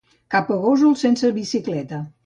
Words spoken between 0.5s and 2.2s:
a Gósol sense bicicleta.